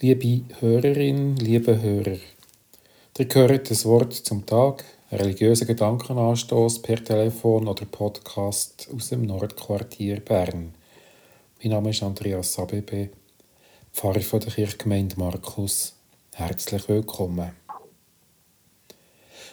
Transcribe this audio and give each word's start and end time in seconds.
Liebe 0.00 0.42
Hörerin, 0.60 1.34
liebe 1.38 1.82
Hörer, 1.82 2.18
ihr 3.18 3.28
hört 3.34 3.68
das 3.68 3.84
Wort 3.84 4.12
zum 4.12 4.46
Tag, 4.46 4.84
einen 5.10 5.22
religiösen 5.22 5.66
Gedankenanstoß 5.66 6.82
per 6.82 7.02
Telefon 7.02 7.66
oder 7.66 7.84
Podcast 7.84 8.88
aus 8.94 9.08
dem 9.08 9.22
Nordquartier 9.22 10.20
Bern. 10.20 10.72
Mein 11.60 11.72
Name 11.72 11.90
ist 11.90 12.04
Andreas 12.04 12.52
Sabebe, 12.52 13.08
Pfarrer 13.92 14.20
von 14.20 14.38
der 14.38 14.52
Kirchgemeinde 14.52 15.16
Markus. 15.18 15.96
Herzlich 16.32 16.88
willkommen. 16.88 17.50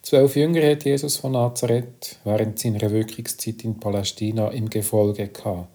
Zwölf 0.00 0.36
Jünger 0.36 0.70
hat 0.70 0.84
Jesus 0.86 1.18
von 1.18 1.32
Nazareth 1.32 2.16
während 2.24 2.58
seiner 2.58 2.90
Wirkungszeit 2.90 3.62
in 3.62 3.78
Palästina 3.78 4.48
im 4.48 4.70
Gefolge 4.70 5.28
gehabt. 5.28 5.68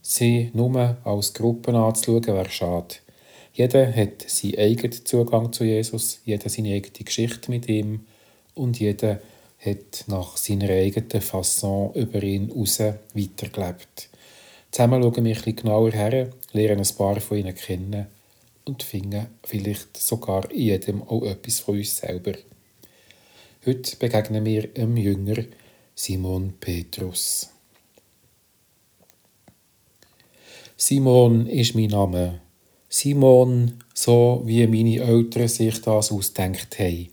Sie 0.00 0.52
nur 0.54 0.96
als 1.02 1.34
Gruppen 1.34 1.74
anzuschauen, 1.74 2.26
wäre 2.28 2.50
schade. 2.50 3.01
Jeder 3.54 3.94
hat 3.94 4.22
seinen 4.28 4.58
eigenen 4.58 5.04
Zugang 5.04 5.52
zu 5.52 5.64
Jesus, 5.64 6.20
jeder 6.24 6.48
seine 6.48 6.74
eigene 6.74 7.04
Geschichte 7.04 7.50
mit 7.50 7.68
ihm 7.68 8.06
und 8.54 8.80
jeder 8.80 9.20
hat 9.58 10.04
nach 10.06 10.36
seiner 10.36 10.70
eigenen 10.70 11.20
Fasson 11.20 11.92
über 11.94 12.22
ihn 12.22 12.48
heraus 12.48 12.78
weitergelebt. 13.14 14.08
Zusammen 14.70 15.02
schauen 15.02 15.24
wir 15.24 15.36
etwas 15.36 15.56
genauer 15.56 15.92
her, 15.92 16.30
lernen 16.52 16.84
ein 16.84 16.96
paar 16.96 17.20
von 17.20 17.36
ihnen 17.36 17.54
kennen 17.54 18.06
und 18.64 18.82
finden 18.82 19.26
vielleicht 19.44 19.96
sogar 19.98 20.50
in 20.50 20.60
jedem 20.60 21.02
auch 21.02 21.22
etwas 21.24 21.60
von 21.60 21.76
uns 21.76 21.98
selber. 21.98 22.32
Heute 23.66 23.96
begegnen 23.96 24.44
wir 24.44 24.70
einem 24.74 24.96
Jünger 24.96 25.44
Simon 25.94 26.54
Petrus. 26.58 27.50
Simon 30.76 31.46
ist 31.46 31.74
mein 31.74 31.90
Name. 31.90 32.40
Simon, 32.94 33.78
so 33.94 34.42
wie 34.44 34.66
meine 34.66 35.00
Eltern 35.00 35.48
sich 35.48 35.80
das 35.80 36.12
ausdenkt 36.12 36.78
haben. 36.78 37.08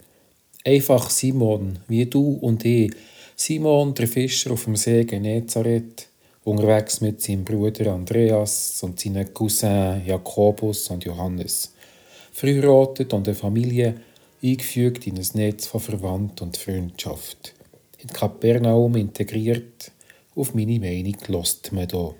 Einfach 0.65 1.09
Simon, 1.09 1.79
wie 1.87 2.05
du 2.05 2.33
und 2.41 2.65
ich. 2.65 2.91
Simon, 3.37 3.93
der 3.93 4.09
Fischer 4.09 4.51
auf 4.51 4.65
dem 4.65 4.75
See 4.75 5.05
Genezareth, 5.05 6.09
unterwegs 6.43 6.99
mit 6.99 7.21
seinem 7.21 7.45
Bruder 7.45 7.93
Andreas 7.93 8.83
und 8.83 8.99
seinen 8.99 9.33
Cousins 9.33 10.05
Jakobus 10.05 10.89
und 10.89 11.05
Johannes. 11.05 11.71
Verheiratet 12.33 13.13
und 13.13 13.29
eine 13.29 13.35
Familie, 13.35 14.01
eingefügt 14.43 15.07
in 15.07 15.17
ein 15.17 15.27
Netz 15.35 15.67
von 15.67 15.79
Verwandt 15.79 16.41
und 16.41 16.57
Freundschaft. 16.57 17.53
In 17.99 18.09
Kapernaum 18.09 18.97
integriert, 18.97 19.93
auf 20.35 20.53
meine 20.53 20.77
Meinung 20.77 21.15
lost 21.27 21.71
man 21.71 21.87
hier. 21.89 22.15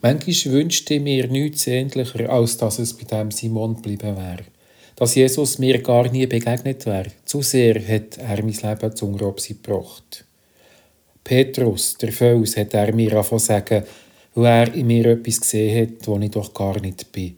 Manchmal 0.00 0.54
wünschte 0.54 0.94
ich 0.94 1.02
mir 1.02 1.26
nichts 1.28 1.66
ähnlicher, 1.66 2.30
als 2.30 2.56
dass 2.56 2.78
es 2.78 2.94
bei 2.94 3.04
dem 3.04 3.30
Simon 3.30 3.76
geblieben 3.76 4.16
wäre. 4.16 4.44
Dass 4.96 5.14
Jesus 5.14 5.58
mir 5.58 5.82
gar 5.82 6.10
nie 6.10 6.26
begegnet 6.26 6.86
wäre. 6.86 7.10
Zu 7.24 7.42
sehr 7.42 7.74
hat 7.86 8.18
er 8.18 8.42
mein 8.42 8.54
Leben 8.54 8.96
zum 8.96 9.16
Grobsi 9.16 9.54
gebracht. 9.54 10.24
Petrus, 11.24 11.96
der 11.98 12.12
Fels, 12.12 12.56
hat 12.56 12.74
er 12.74 12.94
mir 12.94 13.10
davon 13.10 13.38
sagen, 13.38 13.84
weil 14.34 14.68
er 14.68 14.74
in 14.74 14.86
mir 14.86 15.06
etwas 15.06 15.40
gesehen 15.40 15.82
hat, 15.82 16.06
wo 16.06 16.18
ich 16.18 16.30
doch 16.30 16.52
gar 16.52 16.80
nicht 16.80 17.12
bin. 17.12 17.36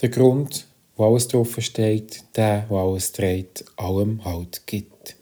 Der 0.00 0.08
Grund, 0.08 0.66
wo 0.96 1.06
alles 1.06 1.28
drauf 1.28 1.56
steht, 1.58 2.24
der, 2.36 2.66
wo 2.68 2.78
alles 2.78 3.12
dreht, 3.12 3.64
allem 3.76 4.24
Halt 4.24 4.62
gibt. 4.66 5.16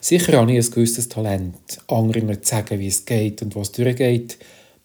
Sicher 0.00 0.38
habe 0.38 0.52
ich 0.52 0.64
ein 0.64 0.70
gewisses 0.70 1.08
Talent, 1.08 1.78
anderen 1.88 2.42
zu 2.42 2.48
sagen, 2.48 2.78
wie 2.78 2.86
es 2.86 3.04
geht 3.04 3.42
und 3.42 3.56
was 3.56 3.72
durchgeht, 3.72 4.38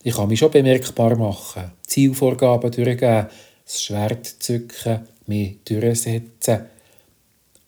ich 0.04 0.16
kann 0.16 0.30
mich 0.30 0.40
schon 0.40 0.52
bemerkbar 0.52 1.16
machen, 1.16 1.72
Zielvorgaben 1.86 2.72
durchgeben, 2.72 3.28
das 3.66 3.84
Schwert 3.84 4.26
zücken, 4.26 5.08
mich 5.28 5.58
durchsetzen. 5.66 6.66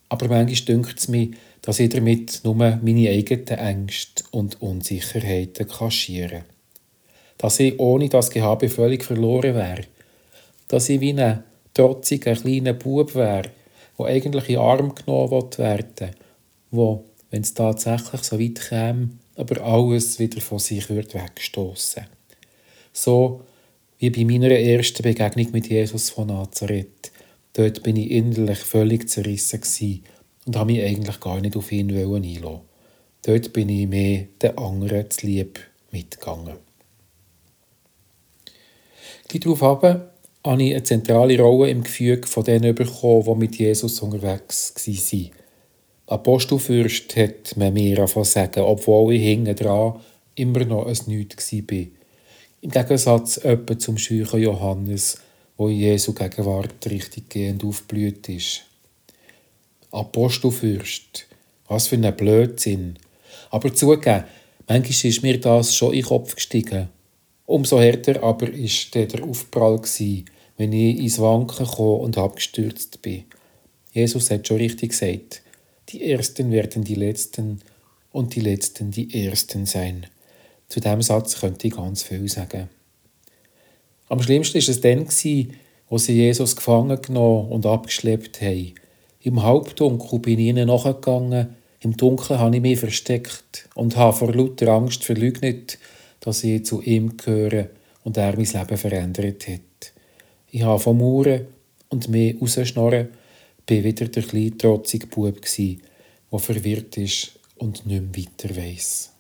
Aber 0.10 0.28
manchmal 0.28 0.66
dünkt 0.66 1.00
es 1.00 1.08
mir, 1.08 1.30
dass 1.62 1.80
ich 1.80 1.90
damit 1.90 2.42
nur 2.44 2.56
meine 2.56 3.10
eigenen 3.10 3.48
Ängste 3.48 4.24
und 4.32 4.62
Unsicherheiten 4.62 5.68
kaschieren 5.68 6.30
kann. 6.30 6.44
Dass 7.38 7.60
ich 7.60 7.80
ohne 7.80 8.10
das 8.10 8.30
Gehabe 8.30 8.70
völlig 8.70 9.04
verloren 9.04 9.56
wäre. 9.56 9.84
Dass 10.68 10.90
ich 10.90 11.02
wie 11.02 11.14
ein 11.14 11.44
trotziger 11.74 12.36
kleiner 12.36 12.74
Bub 12.74 13.16
wäre, 13.16 13.52
der 13.98 14.06
eigentlich 14.06 14.50
in 14.50 14.58
Arm 14.58 14.94
genommen 14.96 15.58
werden 15.58 16.16
wo, 16.74 17.06
wenn 17.30 17.44
es 17.44 17.54
tatsächlich 17.54 18.24
so 18.24 18.40
weit 18.40 18.60
käme, 18.60 19.10
aber 19.36 19.62
alles 19.62 20.18
wieder 20.20 20.42
von 20.42 20.60
sich 20.60 20.90
wegstoßen 20.90 22.04
würde 22.04 22.23
so 22.94 23.42
wie 23.98 24.10
bei 24.10 24.24
meiner 24.24 24.52
ersten 24.52 25.04
Begegnung 25.04 25.52
mit 25.52 25.68
Jesus 25.68 26.10
von 26.10 26.28
Nazareth. 26.28 27.12
Dort 27.54 27.84
bin 27.84 27.98
ich 27.98 28.12
innerlich 28.12 28.60
völlig 28.60 29.10
zerrissen 29.10 30.04
und 30.46 30.56
habe 30.56 30.72
mich 30.72 30.84
eigentlich 30.84 31.20
gar 31.20 31.40
nicht 31.42 31.56
auf 31.56 31.72
ihn 31.72 31.92
einlassen. 31.92 32.62
Dort 33.26 33.54
bin 33.54 33.70
ich 33.70 33.88
mehr 33.88 34.26
den 34.42 34.58
anderen 34.58 35.10
zu 35.10 35.26
lieb 35.26 35.60
mitgegangen. 35.92 36.56
Gleich 39.28 39.42
darauf 39.42 39.62
habe 39.62 40.12
ich 40.44 40.50
eine 40.50 40.84
zentrale 40.84 41.40
Rolle 41.40 41.70
im 41.70 41.84
Gefüge 41.84 42.28
von 42.28 42.44
denen 42.44 42.76
bekommen, 42.76 43.24
die 43.26 43.36
mit 43.36 43.56
Jesus 43.56 44.02
unterwegs 44.02 44.74
waren. 44.76 45.30
Apostelfürst 46.08 47.16
hat 47.16 47.56
man 47.56 47.74
mir 47.74 47.96
davon 47.96 48.26
sagen, 48.26 48.60
obwohl 48.60 49.14
ich 49.14 49.24
hinten 49.24 49.56
dran 49.56 50.02
immer 50.36 50.66
noch 50.66 50.88
ein 50.88 50.98
Nichts 51.08 51.54
war. 51.54 51.86
Im 52.64 52.72
Gegensatz 52.72 53.36
etwa 53.44 53.78
zum 53.78 53.98
scheuchen 53.98 54.42
Johannes, 54.42 55.18
wo 55.58 55.68
in 55.68 55.80
Jesu 55.80 56.14
Gegenwart 56.14 56.90
richtig 56.90 57.30
gehend 57.30 57.62
aufblüht 57.62 58.30
ist. 58.30 58.62
Apostelfürst, 59.92 61.28
was 61.68 61.88
für 61.88 61.98
ein 61.98 62.16
Blödsinn. 62.16 62.98
Aber 63.50 63.74
zugeben, 63.76 64.24
manchmal 64.66 65.12
ist 65.12 65.24
mir 65.24 65.42
das 65.42 65.76
schon 65.76 65.90
in 65.90 66.00
den 66.00 66.06
Kopf 66.06 66.36
gestiegen. 66.36 66.88
Umso 67.46 67.82
härter 67.82 68.24
aber 68.24 68.50
ist 68.54 68.96
der 68.96 69.22
Aufprall 69.22 69.80
gewesen, 69.80 70.24
wenn 70.56 70.72
ich 70.72 71.00
ins 71.00 71.20
Wanken 71.20 71.68
kam 71.68 72.00
und 72.00 72.18
abgestürzt 72.18 73.02
bin. 73.02 73.26
Jesus 73.92 74.32
hat 74.32 74.48
schon 74.48 74.58
richtig 74.58 74.92
gesagt, 74.92 75.42
die 75.90 76.10
Ersten 76.10 76.50
werden 76.50 76.86
die 76.86 76.96
Letzten 76.96 77.60
und 78.14 78.36
die 78.36 78.40
Letzten 78.40 78.90
die 78.90 79.26
Ersten 79.26 79.66
sein. 79.66 80.08
Zu 80.74 80.80
diesem 80.80 81.04
Satz 81.04 81.40
könnte 81.40 81.68
ich 81.68 81.76
ganz 81.76 82.02
viel 82.02 82.28
sagen. 82.28 82.68
Am 84.10 84.24
schlimmsten 84.24 84.56
war 84.56 84.70
es 84.70 84.82
dann, 84.82 85.08
wo 85.88 86.00
sie 86.00 86.14
Jesus 86.14 86.56
gefangen 86.56 87.00
genommen 87.00 87.52
und 87.52 87.68
abgeschleppt 87.68 88.42
haben. 88.42 88.74
Im 89.22 89.44
Halbdunkel 89.44 90.18
bin 90.18 90.40
ich 90.40 90.48
ihnen 90.48 90.70
nachgegangen, 90.70 91.56
im 91.82 91.96
Dunkeln 91.96 92.40
habe 92.40 92.56
ich 92.56 92.62
mich 92.64 92.80
versteckt 92.80 93.70
und 93.76 93.96
habe 93.98 94.18
vor 94.18 94.34
lauter 94.34 94.70
Angst 94.70 95.04
verleugnet, 95.04 95.78
dass 96.22 96.44
ich 96.44 96.66
zu 96.66 96.82
ihm 96.82 97.18
gehöre 97.18 97.70
und 98.04 98.18
er 98.18 98.36
mein 98.36 98.46
Leben 98.46 98.78
verändert 98.78 99.48
hat. 99.48 99.94
Ich 100.50 100.64
habe 100.64 100.80
vom 100.80 100.98
Mauern 100.98 101.46
und 101.90 102.10
mich 102.10 102.36
rausschnorren, 102.42 103.10
bin 103.68 103.84
wieder 103.84 104.08
der 104.08 104.24
kleine 104.24 104.58
trotzige 104.58 105.06
Bub 105.06 105.40
der 105.46 106.40
verwirrt 106.40 106.98
ist 106.98 107.34
und 107.60 107.86
nicht 107.86 108.02
mehr 108.02 108.26
weiter 108.26 108.58
weiss. 108.58 109.13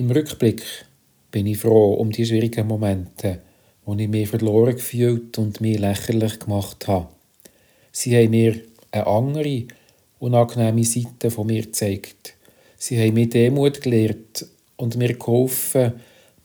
Im 0.00 0.10
Rückblick 0.10 0.62
bin 1.30 1.44
ich 1.46 1.58
froh 1.58 1.92
um 1.92 2.10
die 2.10 2.24
schwierigen 2.24 2.66
Momente, 2.66 3.40
wo 3.84 3.94
ich 3.94 4.08
mich 4.08 4.30
verloren 4.30 4.74
gefühlt 4.74 5.36
und 5.36 5.60
mich 5.60 5.78
lächerlich 5.78 6.38
gemacht 6.38 6.88
habe. 6.88 7.08
Sie 7.92 8.16
haben 8.16 8.30
mir 8.30 8.58
eine 8.92 9.06
andere, 9.06 9.64
unangenehme 10.18 10.84
Seite 10.84 11.30
von 11.30 11.48
mir 11.48 11.60
gezeigt. 11.60 12.32
Sie 12.78 12.98
haben 12.98 13.12
mir 13.12 13.28
Demut 13.28 13.82
gelehrt 13.82 14.46
und 14.76 14.96
mir 14.96 15.12
geholfen, 15.12 15.92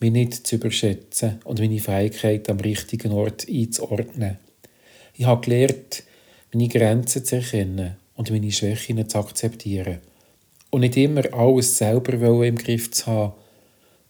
mich 0.02 0.12
nicht 0.12 0.46
zu 0.46 0.58
überschätzen 0.58 1.40
und 1.46 1.62
meine 1.62 1.80
Fähigkeit 1.80 2.50
am 2.50 2.60
richtigen 2.60 3.14
Ort 3.14 3.48
einzuordnen. 3.50 4.38
Ich 5.14 5.24
habe 5.24 5.46
gelernt, 5.46 6.04
meine 6.52 6.68
Grenzen 6.68 7.24
zu 7.24 7.38
erkennen 7.38 7.96
und 8.18 8.32
meine 8.32 8.52
Schwächen 8.52 9.08
zu 9.08 9.18
akzeptieren. 9.18 10.00
Und 10.72 10.82
nicht 10.82 10.98
immer 10.98 11.34
alles 11.34 11.78
selber 11.78 12.44
im 12.46 12.58
Griff 12.58 12.92
zu 12.92 13.06
haben, 13.06 13.45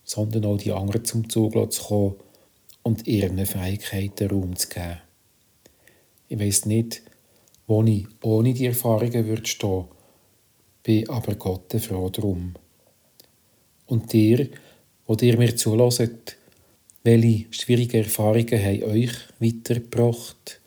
sondern 0.06 0.46
auch 0.46 0.58
die 0.58 0.72
anderen 0.72 1.04
zum 1.04 1.30
Zug 1.30 1.74
zu 1.74 1.84
kommen 1.84 2.16
und 2.84 3.08
ihren 3.08 3.46
Fähigkeiten 3.46 4.30
Raum 4.30 4.56
zu 4.56 4.70
geben. 4.70 5.02
Ich 6.30 6.40
weiß 6.40 6.68
nicht, 6.68 7.02
wo 7.68 7.84
ich 7.84 8.06
ohne 8.22 8.54
die 8.54 8.68
Erfahrungen 8.68 9.26
würde 9.26 9.46
stehen, 9.46 9.86
bin 10.84 11.10
aber 11.10 11.36
Gott 11.36 11.74
froh 11.80 12.10
drum. 12.10 12.54
Und 13.88 14.14
dir, 14.14 14.50
wo 15.06 15.16
dir 15.16 15.38
mir 15.38 15.56
zulässt, 15.56 16.38
welche 17.04 17.46
schwierigen 17.52 18.04
Erfahrungen 18.04 18.64
haben 18.64 18.84
euch 18.84 19.12
weitergebracht? 19.40 20.62